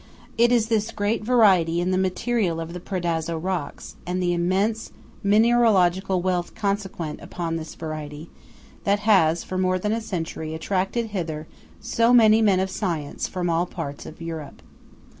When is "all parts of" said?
13.47-14.19